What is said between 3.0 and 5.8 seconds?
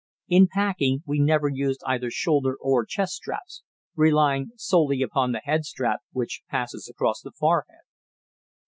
straps, relying solely upon the head